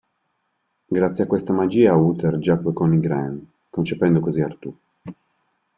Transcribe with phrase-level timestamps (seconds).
[0.87, 4.75] Grazie a questa magia Uther giacque con Igraine, concependo così Artù.